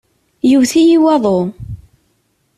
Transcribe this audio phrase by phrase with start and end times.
[0.49, 1.39] Yewwet-iyi waḍu.